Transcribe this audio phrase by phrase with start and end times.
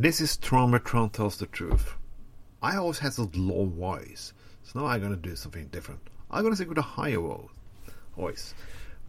[0.00, 1.96] This is Trometron tells the truth.
[2.62, 4.32] I always had a low voice,
[4.62, 5.98] so now I'm gonna do something different.
[6.30, 7.18] I'm gonna speak with a higher
[8.16, 8.54] voice.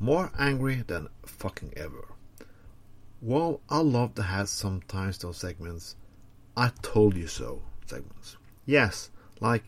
[0.00, 2.08] More angry than fucking ever.
[3.20, 5.94] Well, I love to have sometimes those segments.
[6.56, 8.38] I told you so segments.
[8.64, 9.10] Yes,
[9.40, 9.64] like,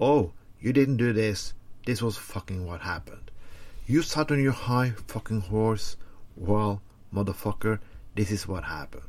[0.00, 1.54] oh, you didn't do this.
[1.86, 3.30] This was fucking what happened.
[3.86, 5.96] You sat on your high fucking horse.
[6.34, 6.82] Well,
[7.14, 7.78] motherfucker,
[8.16, 9.04] this is what happened.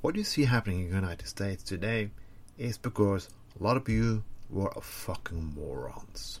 [0.00, 2.10] What you see happening in the United States today
[2.56, 6.40] is because a lot of you were fucking morons.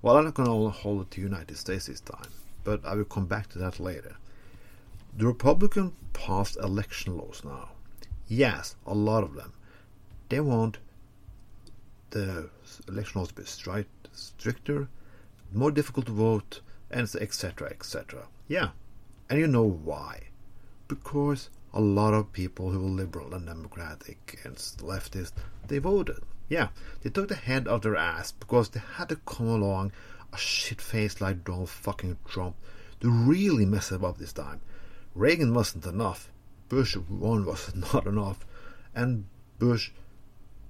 [0.00, 2.30] Well, I'm not going to hold it to the United States this time,
[2.64, 4.16] but I will come back to that later.
[5.14, 7.68] The Republican passed election laws now.
[8.28, 9.52] Yes, a lot of them.
[10.30, 10.78] They want
[12.10, 12.48] the
[12.88, 14.88] election laws to be stri- stricter,
[15.52, 17.68] more difficult to vote, and etc.
[17.68, 18.28] etc.
[18.48, 18.70] Yeah,
[19.28, 20.25] and you know why?
[20.88, 25.32] Because a lot of people who were liberal and democratic and leftist,
[25.68, 26.22] they voted.
[26.48, 26.68] Yeah,
[27.02, 29.92] they took the head of their ass because they had to come along
[30.32, 32.56] a shit face like Donald fucking Trump
[33.00, 34.60] to really mess it up this time.
[35.14, 36.30] Reagan wasn't enough.
[36.68, 38.46] Bush 1 was not enough.
[38.94, 39.26] And
[39.58, 39.90] Bush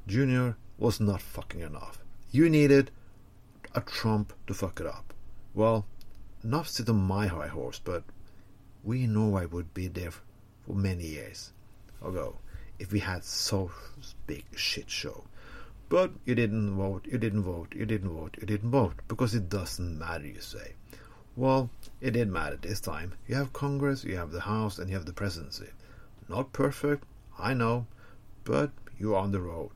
[0.07, 0.51] Jr.
[0.79, 1.99] was not fucking enough.
[2.31, 2.91] You needed
[3.75, 5.13] a Trump to fuck it up.
[5.55, 5.87] Well,
[6.43, 8.05] not sit on my high horse, but
[8.85, 10.13] we know I would be there
[10.67, 11.53] for many years
[12.03, 12.37] ago
[12.79, 13.71] if we had so
[14.27, 15.25] big shit show.
[15.89, 19.49] But you didn't vote, you didn't vote, you didn't vote, you didn't vote, because it
[19.49, 20.73] doesn't matter, you say.
[21.37, 23.13] Well, it did matter this time.
[23.29, 25.69] You have Congress, you have the House, and you have the presidency.
[26.29, 27.05] Not perfect,
[27.39, 27.87] I know,
[28.45, 29.71] but you're on the road.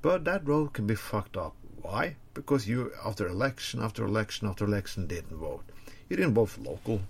[0.00, 1.54] But that road can be fucked up.
[1.80, 2.16] Why?
[2.34, 5.64] Because you, after election after election after election, didn't vote.
[6.08, 7.02] You didn't vote for local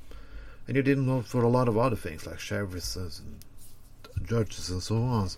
[0.66, 3.12] and you didn't vote for a lot of other things like sheriffs and
[4.24, 5.28] judges and so on.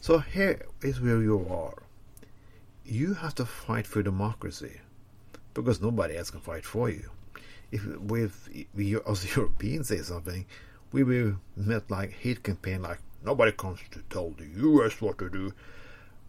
[0.00, 1.82] So here is where you are.
[2.84, 4.80] You have to fight for democracy
[5.54, 7.10] because nobody else can fight for you.
[7.72, 8.28] If we,
[8.74, 10.44] we as Europeans say something,
[10.92, 15.28] we will met like hate campaign like nobody comes to tell the US what to
[15.28, 15.52] do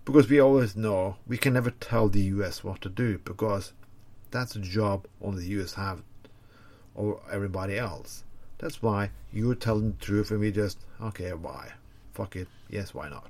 [0.06, 3.74] because we always know we can never tell the US what to do because
[4.32, 6.02] that's a job only the US have
[6.96, 8.24] or everybody else.
[8.60, 11.74] That's why you're telling the truth and we just, okay, why?
[12.14, 12.48] Fuck it.
[12.70, 13.28] Yes, why not?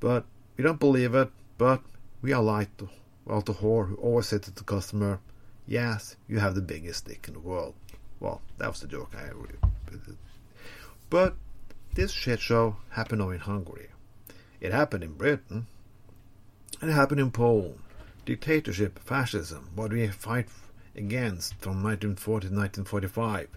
[0.00, 0.24] But
[0.56, 1.80] we don't believe it, but
[2.20, 2.88] we are like the,
[3.24, 5.20] well, the whore who always said to the customer,
[5.66, 7.74] yes, you have the biggest dick in the world.
[8.20, 9.30] Well, that was the joke I.
[11.08, 11.36] But
[11.94, 13.88] this shit show happened in Hungary.
[14.60, 15.66] It happened in Britain.
[16.82, 17.78] It happened in Poland.
[18.26, 20.48] Dictatorship, fascism, what we fight
[20.94, 23.48] against from 1940 to 1945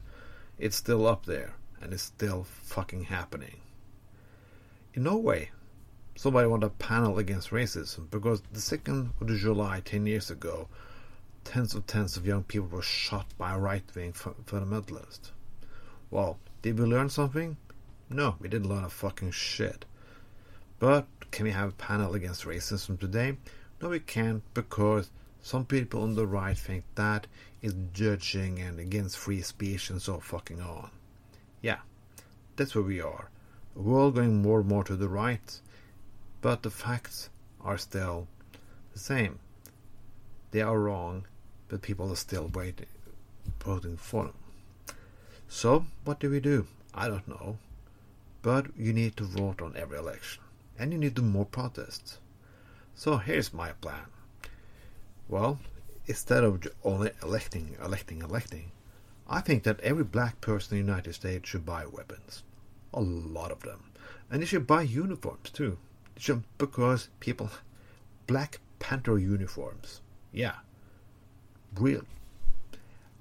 [0.59, 3.62] it's still up there and it's still fucking happening.
[4.94, 5.52] In Norway,
[6.16, 10.68] somebody wanted a panel against racism because the 2nd of July 10 years ago,
[11.46, 15.31] tens of tens of young people were shot by right wing fundamentalist.
[16.12, 17.56] Well, did we learn something?
[18.09, 19.86] No, we didn't learn a fucking shit.
[20.80, 23.38] But can we have a panel against racism today?
[23.81, 25.12] No, we can't because
[25.42, 27.28] some people on the right think that
[27.62, 30.92] is judging and against free speech and so fucking on.
[31.62, 31.80] Yeah,
[32.56, 33.30] that's where we are.
[33.76, 35.62] A world going more and more to the right,
[36.42, 37.30] but the facts
[37.62, 38.28] are still
[38.94, 39.40] the same.
[40.52, 41.26] They are wrong,
[41.68, 42.88] but people are still waiting,
[43.64, 44.34] voting for them.
[45.48, 46.68] So, what do we do?
[46.94, 47.58] I don't know.
[48.42, 50.44] But you need to vote on every election,
[50.78, 52.20] and you need to more protests.
[52.96, 54.06] So, here's my plan.
[55.30, 55.60] Well,
[56.08, 58.72] instead of only electing, electing, electing,
[59.28, 62.42] I think that every black person in the United States should buy weapons.
[62.96, 63.92] A lot of them.
[64.32, 65.78] And they should buy uniforms too.
[66.18, 67.52] Should, because people.
[68.26, 70.02] Black Panther uniforms.
[70.32, 70.56] Yeah.
[71.76, 72.06] Real.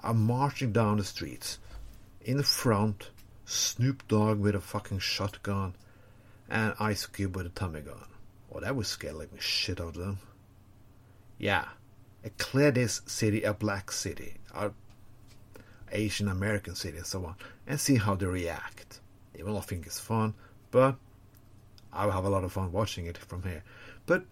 [0.03, 1.59] Are marching down the streets.
[2.23, 3.11] In the front,
[3.45, 5.75] Snoop Dogg with a fucking shotgun,
[6.49, 8.07] and Ice Cube with a Tommy gun.
[8.49, 10.19] Well, that would scare the shit out of them.
[11.37, 11.66] Yeah
[12.22, 14.70] declare this city a black city, a
[15.92, 17.34] Asian American city, and so on,
[17.66, 19.00] and see how they react.
[19.32, 20.34] They will not think it's fun,
[20.70, 20.97] but
[21.92, 23.62] I'll have a lot of fun watching it from here.
[24.06, 24.24] But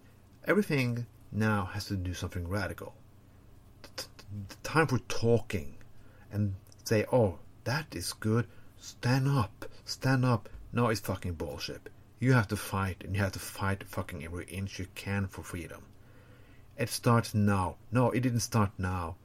[0.45, 2.93] everything now has to do something radical.
[3.95, 5.75] The time for talking
[6.31, 8.47] and say, oh, that is good.
[8.77, 9.65] Stand up.
[9.85, 10.49] Stand up.
[10.73, 11.89] No, it's fucking bullshit.
[12.19, 15.43] You have to fight, and you have to fight fucking every inch you can for
[15.43, 15.83] freedom.
[16.77, 17.77] It starts now.
[17.91, 19.15] No, it didn't start now.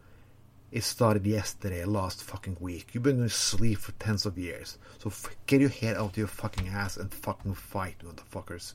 [0.70, 2.94] It started yesterday, last fucking week.
[2.94, 4.78] You've been going to sleep for tens of years.
[4.98, 5.12] So
[5.46, 8.72] get your head out of your fucking ass and fucking fight, motherfuckers.